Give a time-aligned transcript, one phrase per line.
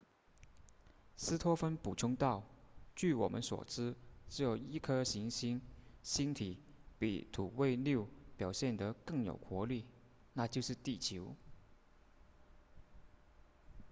[1.15, 2.41] 斯托芬补充道
[2.95, 3.93] 据我们所知
[4.29, 5.61] 只有一颗行星
[6.01, 6.57] 星体
[6.97, 9.85] 比土卫六表现得更有活力
[10.33, 11.35] 那就是地球